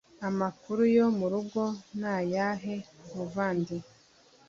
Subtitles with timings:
[0.27, 1.61] amakuru yo murugo
[1.99, 2.75] n'ayahe
[3.13, 3.77] muvandi